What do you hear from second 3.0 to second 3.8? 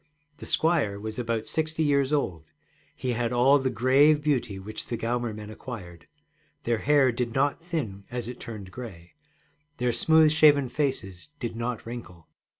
had all the